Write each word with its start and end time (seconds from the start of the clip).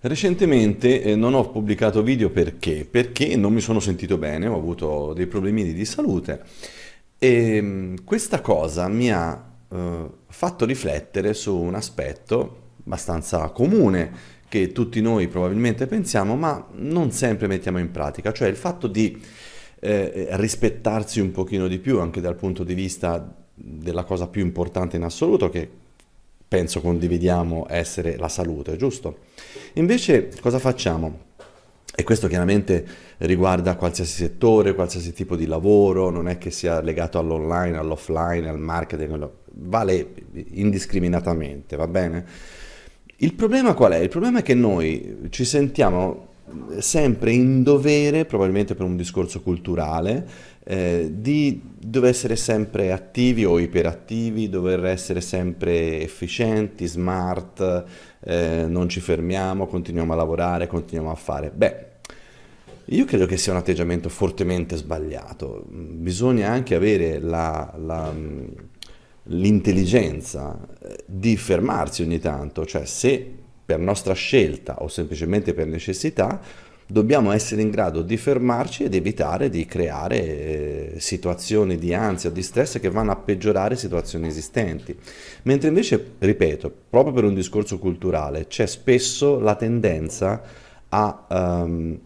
Recentemente 0.00 1.02
eh, 1.02 1.16
non 1.16 1.34
ho 1.34 1.50
pubblicato 1.50 2.02
video 2.02 2.28
perché? 2.30 2.86
Perché 2.88 3.34
non 3.34 3.52
mi 3.52 3.60
sono 3.60 3.80
sentito 3.80 4.18
bene, 4.18 4.46
ho 4.46 4.56
avuto 4.56 5.12
dei 5.14 5.26
problemini 5.26 5.72
di 5.72 5.84
salute 5.84 6.42
e 7.18 7.60
mh, 7.60 8.04
questa 8.04 8.40
cosa 8.40 8.88
mi 8.88 9.10
ha 9.10 9.42
eh, 9.68 10.10
fatto 10.28 10.64
riflettere 10.66 11.32
su 11.32 11.56
un 11.56 11.74
aspetto 11.74 12.64
abbastanza 12.84 13.48
comune 13.48 14.34
che 14.48 14.70
tutti 14.70 15.00
noi 15.00 15.28
probabilmente 15.28 15.86
pensiamo, 15.86 16.36
ma 16.36 16.64
non 16.74 17.10
sempre 17.10 17.46
mettiamo 17.46 17.78
in 17.78 17.90
pratica, 17.90 18.32
cioè 18.32 18.48
il 18.48 18.56
fatto 18.56 18.86
di 18.86 19.20
eh, 19.80 20.28
rispettarsi 20.32 21.20
un 21.20 21.32
pochino 21.32 21.66
di 21.66 21.78
più 21.78 22.00
anche 22.00 22.20
dal 22.20 22.36
punto 22.36 22.64
di 22.64 22.74
vista 22.74 23.34
della 23.54 24.04
cosa 24.04 24.28
più 24.28 24.42
importante 24.42 24.96
in 24.96 25.02
assoluto 25.02 25.48
che 25.48 25.68
penso 26.48 26.80
condividiamo 26.80 27.66
essere 27.68 28.16
la 28.16 28.28
salute, 28.28 28.76
giusto? 28.76 29.18
Invece 29.74 30.30
cosa 30.40 30.58
facciamo? 30.58 31.24
E 31.98 32.04
questo 32.04 32.28
chiaramente 32.28 32.86
riguarda 33.18 33.74
qualsiasi 33.76 34.16
settore, 34.16 34.74
qualsiasi 34.74 35.12
tipo 35.12 35.34
di 35.34 35.46
lavoro, 35.46 36.10
non 36.10 36.28
è 36.28 36.36
che 36.36 36.50
sia 36.50 36.80
legato 36.82 37.18
all'online, 37.18 37.78
all'offline, 37.78 38.48
al 38.48 38.58
marketing, 38.58 39.28
vale 39.52 40.12
indiscriminatamente, 40.50 41.76
va 41.76 41.86
bene? 41.86 42.24
Il 43.16 43.32
problema 43.32 43.72
qual 43.72 43.92
è? 43.92 43.96
Il 43.96 44.10
problema 44.10 44.40
è 44.40 44.42
che 44.42 44.54
noi 44.54 45.28
ci 45.30 45.46
sentiamo 45.46 46.34
sempre 46.78 47.32
in 47.32 47.62
dovere, 47.62 48.26
probabilmente 48.26 48.74
per 48.74 48.84
un 48.84 48.96
discorso 48.96 49.40
culturale, 49.40 50.26
eh, 50.68 51.12
di 51.12 51.62
dover 51.78 52.10
essere 52.10 52.34
sempre 52.34 52.90
attivi 52.90 53.44
o 53.44 53.60
iperattivi, 53.60 54.48
dover 54.48 54.84
essere 54.86 55.20
sempre 55.20 56.00
efficienti, 56.00 56.86
smart, 56.86 57.84
eh, 58.18 58.64
non 58.66 58.88
ci 58.88 58.98
fermiamo, 58.98 59.68
continuiamo 59.68 60.12
a 60.12 60.16
lavorare, 60.16 60.66
continuiamo 60.66 61.12
a 61.12 61.14
fare. 61.14 61.52
Beh, 61.54 61.86
io 62.86 63.04
credo 63.04 63.26
che 63.26 63.36
sia 63.36 63.52
un 63.52 63.58
atteggiamento 63.58 64.08
fortemente 64.08 64.74
sbagliato. 64.74 65.64
Bisogna 65.68 66.50
anche 66.50 66.74
avere 66.74 67.20
la, 67.20 67.72
la, 67.78 68.12
l'intelligenza 69.22 70.58
eh, 70.82 71.04
di 71.06 71.36
fermarsi 71.36 72.02
ogni 72.02 72.18
tanto, 72.18 72.66
cioè 72.66 72.84
se 72.86 73.34
per 73.64 73.78
nostra 73.78 74.14
scelta 74.14 74.82
o 74.82 74.88
semplicemente 74.88 75.54
per 75.54 75.68
necessità, 75.68 76.40
dobbiamo 76.86 77.32
essere 77.32 77.62
in 77.62 77.70
grado 77.70 78.02
di 78.02 78.16
fermarci 78.16 78.84
ed 78.84 78.94
evitare 78.94 79.48
di 79.48 79.66
creare 79.66 80.94
eh, 80.94 81.00
situazioni 81.00 81.76
di 81.76 81.92
ansia 81.92 82.30
o 82.30 82.32
di 82.32 82.42
stress 82.42 82.78
che 82.78 82.90
vanno 82.90 83.10
a 83.10 83.16
peggiorare 83.16 83.76
situazioni 83.76 84.28
esistenti. 84.28 84.96
Mentre 85.42 85.68
invece, 85.68 86.12
ripeto, 86.18 86.72
proprio 86.88 87.12
per 87.12 87.24
un 87.24 87.34
discorso 87.34 87.78
culturale, 87.78 88.46
c'è 88.46 88.66
spesso 88.66 89.38
la 89.38 89.54
tendenza 89.54 90.42
a... 90.88 91.26
Um, 91.28 91.98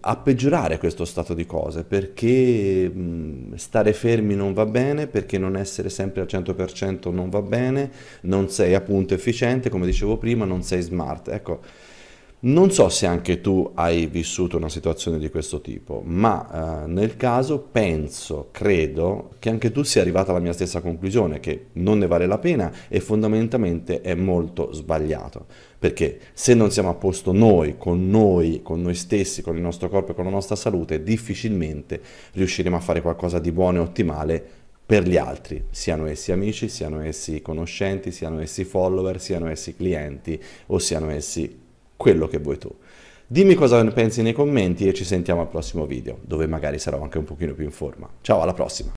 a 0.00 0.16
peggiorare 0.16 0.78
questo 0.78 1.04
stato 1.04 1.34
di 1.34 1.46
cose 1.46 1.84
perché 1.84 2.92
stare 3.54 3.92
fermi 3.92 4.34
non 4.34 4.54
va 4.54 4.66
bene, 4.66 5.06
perché 5.06 5.38
non 5.38 5.56
essere 5.56 5.88
sempre 5.88 6.22
al 6.22 6.26
100% 6.28 7.12
non 7.12 7.28
va 7.30 7.42
bene, 7.42 7.90
non 8.22 8.48
sei 8.48 8.74
appunto 8.74 9.14
efficiente, 9.14 9.70
come 9.70 9.86
dicevo 9.86 10.16
prima, 10.16 10.44
non 10.44 10.62
sei 10.64 10.82
smart. 10.82 11.28
Ecco, 11.28 11.60
non 12.44 12.72
so 12.72 12.88
se 12.88 13.06
anche 13.06 13.40
tu 13.40 13.70
hai 13.74 14.06
vissuto 14.06 14.56
una 14.56 14.68
situazione 14.68 15.18
di 15.18 15.30
questo 15.30 15.60
tipo, 15.60 16.02
ma 16.04 16.82
eh, 16.82 16.86
nel 16.88 17.16
caso 17.16 17.60
penso, 17.60 18.48
credo 18.50 19.34
che 19.38 19.48
anche 19.48 19.70
tu 19.70 19.84
sia 19.84 20.00
arrivata 20.00 20.32
alla 20.32 20.40
mia 20.40 20.52
stessa 20.52 20.80
conclusione, 20.80 21.38
che 21.38 21.66
non 21.74 21.98
ne 21.98 22.08
vale 22.08 22.26
la 22.26 22.38
pena 22.38 22.72
e 22.88 22.98
fondamentalmente 22.98 24.00
è 24.00 24.14
molto 24.14 24.72
sbagliato. 24.72 25.46
Perché 25.78 26.18
se 26.32 26.54
non 26.54 26.72
siamo 26.72 26.88
a 26.88 26.94
posto 26.94 27.30
noi, 27.30 27.76
con 27.78 28.10
noi, 28.10 28.60
con 28.62 28.82
noi 28.82 28.94
stessi, 28.94 29.42
con 29.42 29.54
il 29.54 29.62
nostro 29.62 29.88
corpo 29.88 30.10
e 30.10 30.14
con 30.14 30.24
la 30.24 30.30
nostra 30.30 30.56
salute, 30.56 31.04
difficilmente 31.04 32.00
riusciremo 32.32 32.74
a 32.74 32.80
fare 32.80 33.02
qualcosa 33.02 33.38
di 33.38 33.52
buono 33.52 33.78
e 33.78 33.82
ottimale 33.82 34.44
per 34.84 35.06
gli 35.06 35.16
altri, 35.16 35.66
siano 35.70 36.06
essi 36.06 36.32
amici, 36.32 36.68
siano 36.68 37.00
essi 37.02 37.40
conoscenti, 37.40 38.10
siano 38.10 38.40
essi 38.40 38.64
follower, 38.64 39.20
siano 39.20 39.48
essi 39.48 39.76
clienti 39.76 40.42
o 40.66 40.78
siano 40.78 41.08
essi 41.08 41.60
quello 42.02 42.26
che 42.26 42.38
vuoi 42.38 42.58
tu. 42.58 42.68
Dimmi 43.28 43.54
cosa 43.54 43.80
ne 43.80 43.92
pensi 43.92 44.22
nei 44.22 44.32
commenti 44.32 44.88
e 44.88 44.92
ci 44.92 45.04
sentiamo 45.04 45.40
al 45.40 45.48
prossimo 45.48 45.86
video, 45.86 46.18
dove 46.22 46.48
magari 46.48 46.80
sarò 46.80 47.00
anche 47.00 47.18
un 47.18 47.24
pochino 47.24 47.54
più 47.54 47.64
in 47.64 47.70
forma. 47.70 48.10
Ciao, 48.22 48.42
alla 48.42 48.52
prossima! 48.52 48.92